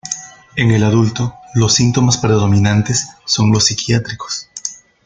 [0.55, 4.49] En el adulto los síntomas predominantes son los psiquiátricos.